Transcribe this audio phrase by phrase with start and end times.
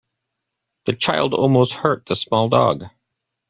[0.85, 2.85] The child almost hurt the small dog.